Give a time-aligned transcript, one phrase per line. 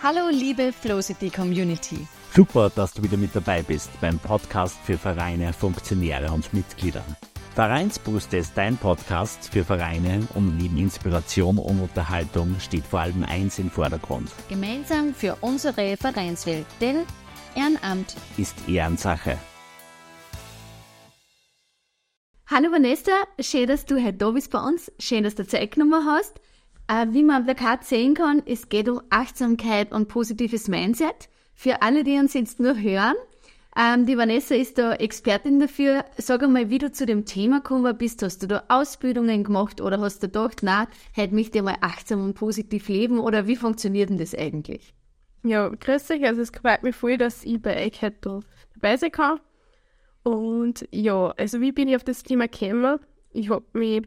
[0.00, 2.06] Hallo liebe Flowcity Community.
[2.32, 7.04] Super, dass du wieder mit dabei bist beim Podcast für Vereine, Funktionäre und Mitglieder.
[7.56, 13.58] Vereinsbrust ist dein Podcast für Vereine und neben Inspiration und Unterhaltung steht vor allem eins
[13.58, 14.30] im Vordergrund.
[14.48, 17.04] Gemeinsam für unsere Vereinswelt, denn
[17.56, 19.36] Ehrenamt ist Ehrensache.
[22.46, 23.10] Hallo Vanessa,
[23.40, 24.92] schön, dass du heute da bist bei uns.
[25.00, 26.40] Schön, dass du Zeit genommen hast.
[26.88, 31.28] Äh, wie man am Plakat sehen kann, es geht um Achtsamkeit und positives Mindset.
[31.54, 33.14] Für alle, die uns jetzt nur hören,
[33.76, 36.04] ähm, die Vanessa ist da Expertin dafür.
[36.16, 38.22] Sag einmal, wie du zu dem Thema gekommen bist.
[38.22, 42.24] Hast du da Ausbildungen gemacht oder hast du gedacht, na, heute möchte ich mal achtsam
[42.24, 44.94] und positiv leben oder wie funktioniert denn das eigentlich?
[45.44, 46.24] Ja, grüß dich.
[46.24, 48.40] Also es freut mich voll, dass ich bei euch heute
[48.74, 49.40] dabei sein kann.
[50.22, 52.98] Und ja, also wie bin ich auf das Thema gekommen?
[53.30, 54.02] Ich habe mich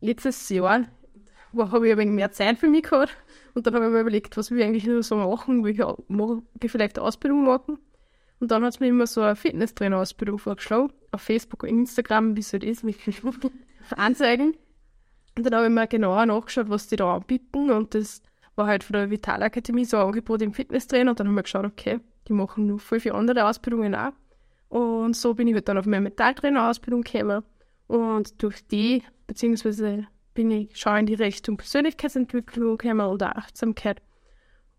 [0.00, 0.86] letztes Jahr
[1.56, 3.16] habe ich ein wenig mehr Zeit für mich gehabt.
[3.54, 5.80] Und dann habe ich mir überlegt, was will ich eigentlich nur so machen, will ich,
[6.62, 7.78] ich vielleicht eine Ausbildung machen.
[8.38, 12.40] Und dann hat es mir immer so eine Fitnesstrainer-Ausbildung vorgeschlagen, auf Facebook und Instagram, wie
[12.40, 12.96] es halt ist, mit
[13.96, 14.56] Anzeigen.
[15.36, 17.70] Und dann habe ich mir genauer nachgeschaut, was die da anbieten.
[17.70, 18.22] Und das
[18.56, 21.10] war halt von der Vitalakademie so ein Angebot im Fitnesstrainer.
[21.10, 24.12] Und dann habe ich mir geschaut, okay, die machen noch voll viele andere Ausbildungen auch.
[24.68, 27.42] Und so bin ich halt dann auf meine Metalltrainer-Ausbildung gekommen.
[27.88, 34.00] Und durch die, beziehungsweise bin ich schon in die Richtung Persönlichkeitsentwicklung gekommen oder Achtsamkeit.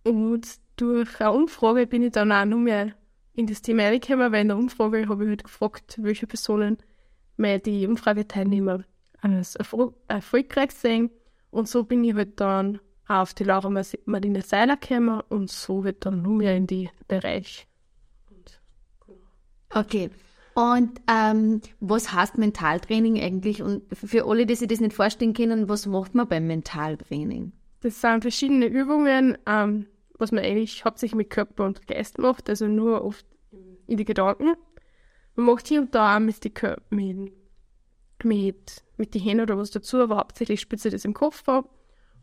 [0.03, 2.93] Und durch eine Umfrage bin ich dann auch noch mehr
[3.33, 6.77] in das Thema reingekommen, weil in der Umfrage habe ich halt gefragt, welche Personen
[7.37, 8.83] mir die Umfrageteilnehmer
[9.21, 11.11] als erfol erfolgreich sehen.
[11.49, 16.05] Und so bin ich halt dann auf die Laura Marlene Seiler gekommen und so wird
[16.05, 17.67] dann nur mehr in die Bereich.
[19.73, 20.09] Okay.
[20.53, 23.63] Und ähm, was heißt Mentaltraining eigentlich?
[23.63, 27.53] Und für alle, die sich das nicht vorstellen können, was macht man beim Mentaltraining?
[27.81, 32.67] Das sind verschiedene Übungen, ähm, was man eigentlich hauptsächlich mit Körper und Geist macht, also
[32.67, 33.25] nur oft
[33.87, 34.55] in die Gedanken.
[35.35, 36.51] Man macht hier und da auch mit die
[36.89, 37.31] mit,
[38.23, 41.69] mit, mit den Händen oder was dazu, aber hauptsächlich spitze das im Kopf ab.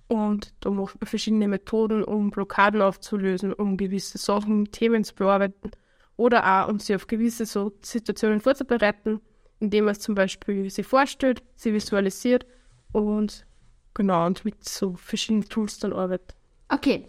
[0.06, 5.70] Und da macht man verschiedene Methoden, um Blockaden aufzulösen, um gewisse Sachen, Themen zu bearbeiten
[6.18, 9.20] oder auch, um sie auf gewisse so Situationen vorzubereiten,
[9.60, 12.44] indem man zum Beispiel sie vorstellt, sie visualisiert
[12.92, 13.46] und
[13.94, 16.34] genau, und mit so verschiedenen Tools dann arbeitet.
[16.68, 17.06] Okay,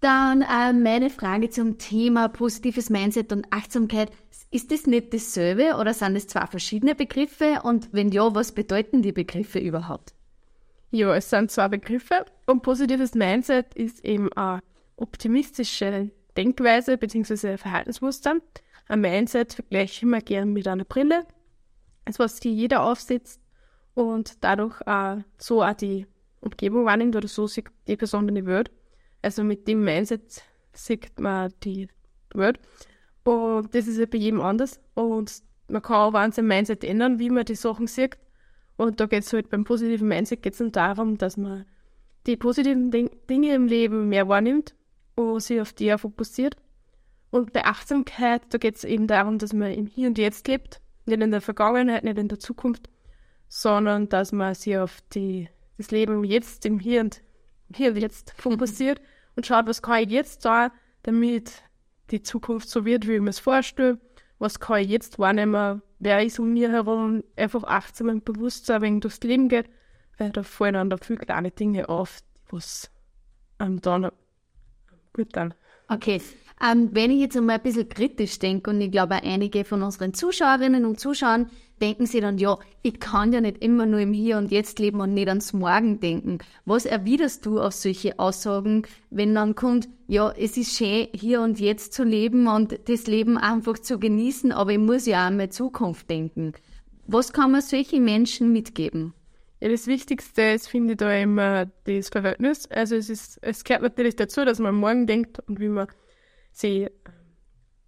[0.00, 4.12] dann äh, meine Frage zum Thema positives Mindset und Achtsamkeit.
[4.50, 7.60] Ist das nicht dasselbe oder sind das zwei verschiedene Begriffe?
[7.62, 10.12] Und wenn ja, was bedeuten die Begriffe überhaupt?
[10.90, 14.60] Ja, es sind zwei Begriffe und positives Mindset ist eben eine
[14.96, 17.56] optimistische Denkweise bzw.
[17.56, 18.36] Verhaltensmuster.
[18.88, 21.26] Ein Mindset vergleiche ich immer gern mit einer Brille,
[22.04, 23.40] das was die jeder aufsetzt
[23.94, 26.06] und dadurch auch so auch die
[26.40, 28.70] Umgebung wahrnimmt oder so sieht die Person in die Welt.
[29.22, 31.88] Also mit dem Mindset sieht man die
[32.34, 32.58] Welt.
[33.24, 34.80] Und das ist ja bei jedem anders.
[34.94, 38.18] Und man kann auch an seinem Mindset ändern, wie man die Sachen sieht.
[38.76, 41.66] Und da geht es halt beim positiven Mindset geht's dann darum, dass man
[42.26, 44.74] die positiven Ding Dinge im Leben mehr wahrnimmt
[45.14, 46.56] und sich auf die fokussiert.
[47.30, 50.80] Und bei Achtsamkeit, da geht es eben darum, dass man im Hier und Jetzt lebt,
[51.06, 52.88] nicht in der Vergangenheit, nicht in der Zukunft,
[53.48, 57.22] sondern dass man sich auf die, das Leben jetzt, im Hier und,
[57.74, 59.00] Hier und Jetzt fokussiert
[59.36, 60.72] und schaut, was kann ich jetzt da,
[61.02, 61.62] damit
[62.10, 63.98] die Zukunft so wird, wie ich mir es vorstelle,
[64.38, 68.82] was kann ich jetzt wahrnehmen, wer ist um mir herum, einfach achtsam und bewusst sein,
[68.82, 69.70] wenn durchs Leben geht,
[70.18, 72.20] weil da fallen dann da viele kleine Dinge auf,
[72.50, 72.90] was
[73.58, 74.10] einem dann
[75.12, 75.54] Gut dann.
[75.88, 76.20] Okay.
[76.64, 80.14] Ähm, wenn ich jetzt einmal ein bisschen kritisch denke, und ich glaube, einige von unseren
[80.14, 81.50] Zuschauerinnen und Zuschauern
[81.80, 85.00] denken sich dann, ja, ich kann ja nicht immer nur im Hier und Jetzt leben
[85.00, 86.38] und nicht ans Morgen denken.
[86.64, 91.58] Was erwiderst du auf solche Aussagen, wenn dann kommt, ja, es ist schön, hier und
[91.58, 95.36] jetzt zu leben und das Leben einfach zu genießen, aber ich muss ja auch an
[95.36, 96.52] meine Zukunft denken.
[97.08, 99.14] Was kann man solchen Menschen mitgeben?
[99.62, 102.68] Ja, das Wichtigste ist, finde ich, da immer das Verhältnis.
[102.68, 105.86] Also es ist, es gehört natürlich dazu, dass man morgen denkt und wie man
[106.50, 106.90] sich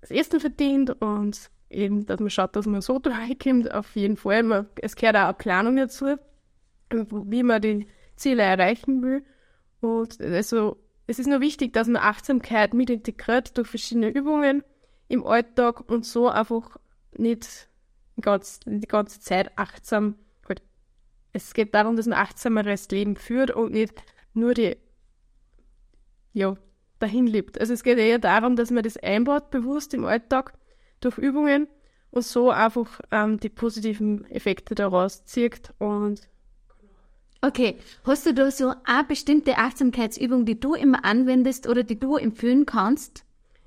[0.00, 4.44] das Essen verdient und eben, dass man schaut, dass man so durchkommt, auf jeden Fall.
[4.44, 6.14] Man, es gehört auch eine Planung dazu,
[6.92, 9.24] wie man die Ziele erreichen will.
[9.80, 10.76] Und also
[11.08, 14.62] es ist nur wichtig, dass man Achtsamkeit mit integriert durch verschiedene Übungen
[15.08, 16.76] im Alltag und so einfach
[17.16, 17.68] nicht
[18.20, 20.14] ganz, die ganze Zeit achtsam
[21.34, 23.92] es geht darum, dass man achtsameres Leben führt und nicht
[24.32, 24.76] nur die,
[26.32, 26.56] ja,
[27.00, 27.60] dahin lebt.
[27.60, 30.54] Also es geht eher darum, dass man das einbaut, bewusst im Alltag,
[31.00, 31.66] durch Übungen
[32.10, 36.28] und so einfach ähm, die positiven Effekte daraus zieht und
[37.40, 42.16] Okay, hast du da so eine bestimmte Achtsamkeitsübung, die du immer anwendest oder die du
[42.16, 43.26] empfehlen kannst?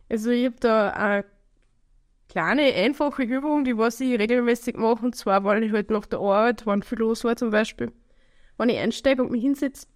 [0.09, 1.25] Also ich habe da eine
[2.29, 6.19] kleine, einfache Übung, die was ich regelmäßig mache, und zwar, weil ich halt nach der
[6.19, 7.91] Arbeit, wenn viel los war zum Beispiel,
[8.57, 9.87] wenn ich einsteige und mich hinsetze,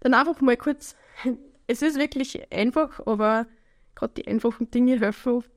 [0.00, 0.96] dann einfach mal kurz,
[1.66, 3.46] es ist wirklich einfach, aber
[3.94, 5.50] gerade die einfachen Dinge helfen oft.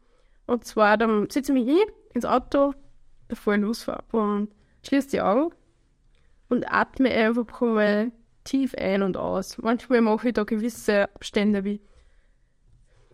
[0.45, 2.73] Und zwar, dann sitze ich mich hin ins Auto,
[3.29, 4.49] ich losfahre und
[4.85, 5.53] schließe die Augen
[6.49, 8.11] und atme einfach mal
[8.43, 9.57] tief ein und aus.
[9.57, 11.81] Manchmal mache ich da gewisse Abstände wie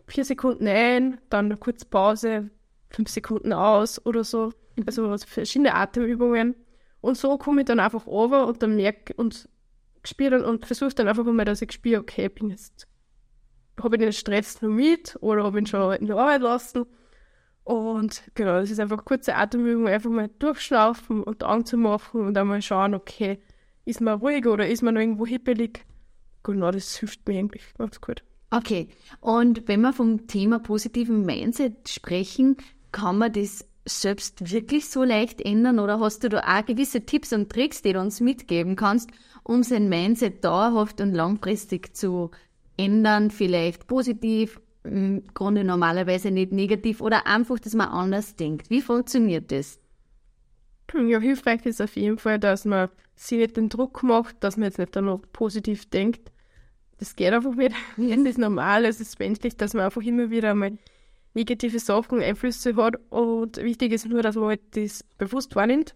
[0.09, 2.49] vier Sekunden ein, dann eine kurze Pause,
[2.89, 4.51] fünf Sekunden aus oder so.
[4.85, 6.55] Also verschiedene Atemübungen.
[7.01, 9.47] Und so komme ich dann einfach over und dann merke und
[10.03, 12.87] spüre dann und versuche dann einfach mal, dass ich spüre, okay, bin jetzt,
[13.81, 16.85] habe ich den Stress noch mit oder habe ich ihn schon in der Arbeit lassen.
[17.63, 22.21] Und genau, das ist einfach eine kurze Atemübung, einfach mal durchschnaufen und Augen zu machen
[22.25, 23.39] und dann mal schauen, okay,
[23.85, 25.85] ist man ruhig oder ist man noch irgendwo hippelig?
[26.43, 28.23] Genau, das hilft mir eigentlich ganz gut.
[28.51, 28.87] Okay,
[29.21, 32.57] und wenn wir vom Thema positiven Mindset sprechen,
[32.91, 37.33] kann man das selbst wirklich so leicht ändern oder hast du da auch gewisse Tipps
[37.33, 39.11] und Tricks, die du uns mitgeben kannst,
[39.43, 42.31] um sein Mindset dauerhaft und langfristig zu
[42.77, 48.69] ändern, vielleicht positiv, im Grunde normalerweise nicht negativ oder einfach, dass man anders denkt.
[48.69, 49.79] Wie funktioniert das?
[50.93, 54.65] Ja, hilfreich ist auf jeden Fall, dass man sich nicht den Druck macht, dass man
[54.65, 56.31] jetzt nicht noch positiv denkt,
[56.99, 57.75] das geht einfach nicht.
[57.97, 60.77] Das ist normal, es ist menschlich, dass man einfach immer wieder mal
[61.33, 62.95] negative Sachen, Einflüsse hat.
[63.09, 65.95] Und wichtig ist nur, dass man halt das bewusst wahrnimmt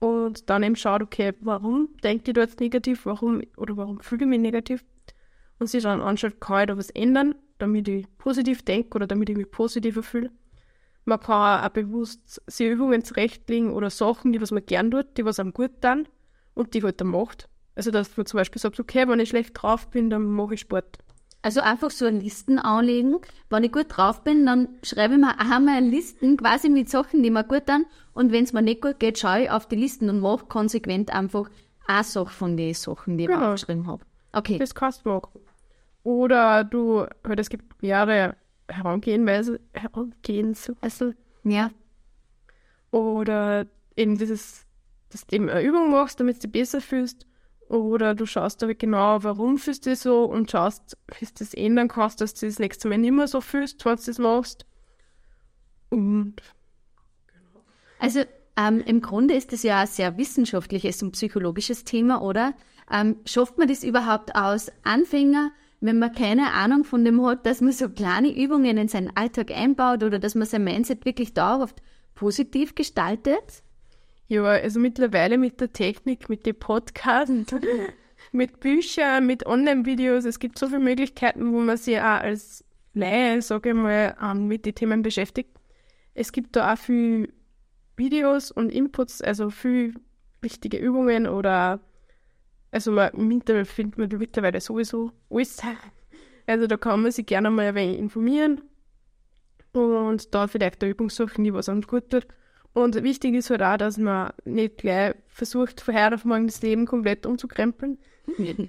[0.00, 4.24] und dann eben schaut, okay, warum denke ich da jetzt negativ, warum oder warum fühle
[4.24, 4.84] ich mich negativ?
[5.58, 9.28] Und sich dann anschaut, kann ich da was ändern, damit ich positiv denke oder damit
[9.28, 10.30] ich mich positiver fühle.
[11.04, 15.24] Man kann auch bewusst sich Übungen zurechtlegen oder Sachen, die was man gern tut, die
[15.24, 16.08] was einem gut tun
[16.54, 17.48] und die halt dann macht.
[17.80, 20.60] Also, dass du zum Beispiel sagst, okay, wenn ich schlecht drauf bin, dann mache ich
[20.60, 20.98] Sport.
[21.40, 23.16] Also einfach so Listen anlegen.
[23.48, 27.30] Wenn ich gut drauf bin, dann schreibe ich mir einmal Listen quasi mit Sachen, die
[27.30, 27.86] mir gut tun.
[28.12, 31.10] Und wenn es mir nicht gut geht, schaue ich auf die Listen und mache konsequent
[31.10, 31.48] einfach
[31.86, 33.46] eine Sache von den Sachen, die ich genau.
[33.46, 34.04] aufgeschrieben habe.
[34.34, 34.58] Okay.
[34.58, 35.40] Das kannst du machen.
[36.02, 38.36] Oder du, halt, es gibt mehrere
[38.68, 39.58] Herangehensweisen.
[39.72, 41.14] Herangehensweisen.
[41.44, 41.70] Ja.
[42.90, 43.64] Oder
[43.96, 44.66] eben dieses,
[45.08, 47.24] dass du eben eine Übung machst, damit du dich besser fühlst.
[47.70, 51.86] Oder du schaust aber genau, warum fühlst du so und schaust, wie du das ändern
[51.86, 54.66] kannst, dass du das nächste Mal nicht mehr so fühlst, wenn du das machst.
[55.88, 56.34] Und.
[58.00, 58.24] Also
[58.56, 62.54] ähm, im Grunde ist das ja ein sehr wissenschaftliches und psychologisches Thema, oder?
[62.90, 67.60] Ähm, schafft man das überhaupt aus Anfänger, wenn man keine Ahnung von dem hat, dass
[67.60, 71.80] man so kleine Übungen in seinen Alltag einbaut oder dass man sein Mindset wirklich dauerhaft
[72.16, 73.62] positiv gestaltet?
[74.30, 77.52] Ja, also mittlerweile mit der Technik, mit den Podcasts,
[78.32, 83.42] mit Büchern, mit Online-Videos, es gibt so viele Möglichkeiten, wo man sich auch als Laie,
[83.42, 85.50] sage ich mal, ähm, mit den Themen beschäftigt.
[86.14, 87.28] Es gibt da auch viele
[87.96, 89.94] Videos und Inputs, also viele
[90.40, 91.80] wichtige Übungen oder
[92.70, 95.60] also man, im Internet findet man mittlerweile sowieso alles.
[96.46, 98.60] Also da kann man sich gerne mal ein wenig informieren
[99.72, 102.28] und da vielleicht eine Übung suchen, die was einem gut tut.
[102.72, 106.62] Und wichtig ist halt auch, dass man nicht gleich versucht, von heute auf morgen das
[106.62, 107.98] Leben komplett umzukrempeln.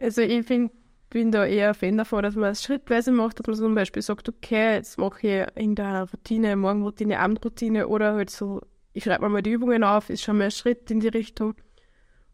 [0.00, 0.72] also ich find,
[1.10, 4.02] bin da eher ein Fan davon, dass man es schrittweise macht, dass man zum Beispiel
[4.02, 8.60] sagt, okay, jetzt mache ich irgendeine Routine, Morgenroutine, Abendroutine oder halt so,
[8.92, 11.54] ich schreibe mir mal die Übungen auf, ist schon mal ein Schritt in die Richtung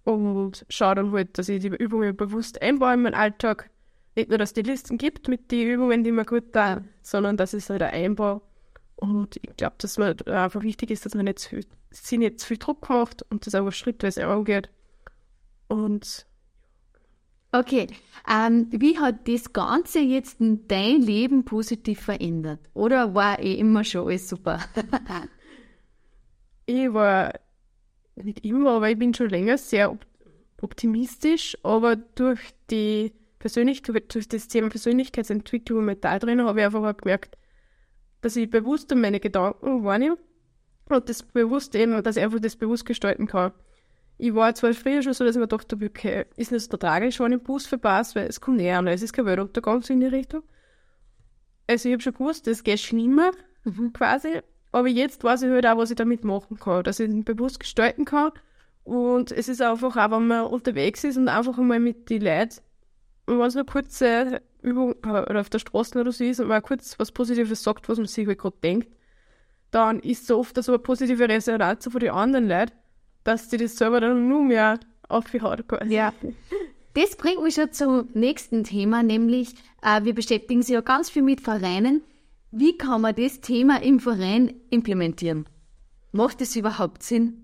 [0.05, 3.71] und schaue dann halt, dass ich die Übungen bewusst einbaue in meinen Alltag.
[4.17, 7.37] Nicht nur, dass es die Listen gibt mit den Übungen, die mir gut tun, sondern
[7.37, 8.41] dass ich es halt auch einbaue
[9.03, 12.47] und ich glaube, dass man einfach wichtig ist, dass man nicht zu, sich nicht zu
[12.47, 14.71] viel Druck macht und das aber schrittweise angeht.
[15.67, 16.25] Und
[17.51, 17.89] Okay,
[18.31, 22.61] ähm, wie hat das Ganze jetzt dein Leben positiv verändert?
[22.75, 24.61] Oder war eh immer schon alles super?
[26.67, 27.33] ich war
[28.15, 29.99] nicht immer, aber ich bin schon länger sehr
[30.61, 32.41] optimistisch, aber durch
[32.71, 37.37] die Persönlichkeit, durch das Thema Persönlichkeitsentwicklung mit da drin habe ich einfach gemerkt,
[38.23, 40.17] dass ich bewusst meine Gedanken wahrnehme
[40.89, 43.53] und das bewusst eben, dass ich einfach das bewusst gestalten kann.
[44.19, 47.19] Ich war zwar früher schon so, dass ich mir dachte, okay, ist nicht so tragisch,
[47.21, 49.93] wenn ich den Bus verpasse, weil es kommt näher an, es ist kein Weltuntergang so
[49.93, 50.43] in die Richtung.
[51.67, 53.33] Also ich habe schon gewusst, es geht schlimmer,
[53.65, 53.93] mhm.
[53.93, 57.25] quasi, aber jetzt weiß ich halt auch, was ich damit machen kann, dass ich ihn
[57.25, 58.33] bewusst gestalten kann
[58.85, 62.61] und es ist einfach auch, wenn man unterwegs ist und einfach einmal mit den Leuten,
[63.27, 66.99] wenn es nur kurze Übung oder auf der Straße oder so ist und mal kurz
[66.99, 68.89] was Positives sagt, was man sich halt gerade denkt,
[69.71, 72.73] dann ist so oft so eine positive Resonanz von den anderen Leuten,
[73.25, 74.79] dass die das selber dann nur mehr
[75.09, 75.95] aufgehauen quasi.
[75.95, 76.13] Ja.
[76.95, 81.23] Das bringt mich schon zum nächsten Thema, nämlich äh, wir beschäftigen sich ja ganz viel
[81.23, 82.03] mit Vereinen.
[82.51, 85.47] Wie kann man das Thema im Verein implementieren?
[86.13, 87.39] Macht das überhaupt Sinn?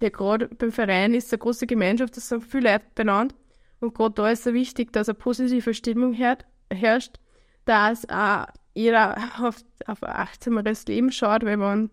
[0.00, 3.34] Ja, gerade beim Verein ist eine große Gemeinschaft, das sind viele Leute benannt.
[3.80, 7.18] Und gerade da ist es wichtig, dass eine positive Stimmung herrscht,
[7.64, 9.56] dass auch jeder auf,
[9.86, 11.90] auf ein achtsameres Leben schaut, weil man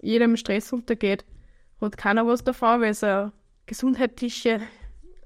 [0.00, 1.24] jedem Stress untergeht,
[1.80, 3.32] hat keiner was davon, weil es eine
[3.66, 4.60] gesundheitliche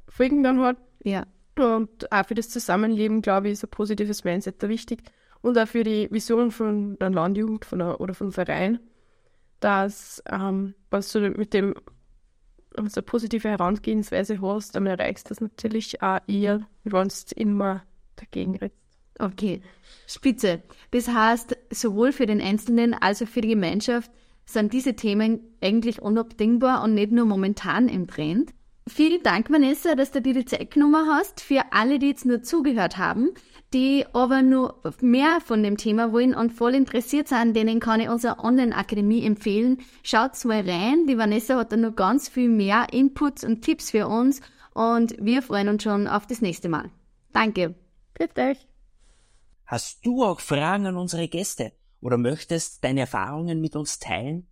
[0.09, 0.79] Folgen dann hat.
[1.03, 1.27] Ja.
[1.59, 5.03] Und auch für das Zusammenleben, glaube ich, ist ein positives Mindset da wichtig.
[5.43, 8.81] Und auch für die Vision von der Landjugend von der, oder vom Verein,
[9.61, 11.75] dass, ähm, was du mit dem
[12.77, 17.83] eine positive Herangehensweise hast, dann erreichst du das natürlich auch eher, wenn du immer
[18.17, 18.77] dagegen redest.
[19.19, 19.61] Okay,
[20.07, 20.63] spitze.
[20.93, 24.11] Das heißt, sowohl für den Einzelnen als auch für die Gemeinschaft
[24.47, 28.53] sind diese Themen eigentlich unabdingbar und nicht nur momentan im Trend.
[28.89, 31.41] Vielen Dank, Vanessa, dass du dir die Zeit genommen hast.
[31.41, 33.31] Für alle, die jetzt nur zugehört haben,
[33.73, 38.09] die aber nur mehr von dem Thema wollen und voll interessiert sind, denen kann ich
[38.09, 39.79] unsere Online-Akademie empfehlen.
[40.03, 41.07] Schaut mal rein.
[41.07, 44.41] Die Vanessa hat da noch ganz viel mehr Inputs und Tipps für uns
[44.75, 46.91] und wir freuen uns schon auf das nächste Mal.
[47.33, 47.75] Danke.
[48.15, 48.67] Bitte euch.
[49.67, 54.49] Hast du auch Fragen an unsere Gäste oder möchtest deine Erfahrungen mit uns teilen?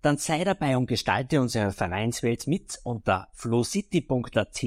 [0.00, 4.64] Dann sei dabei und gestalte unsere Vereinswelt mit unter flowcity.at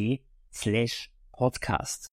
[0.51, 2.12] slash podcast.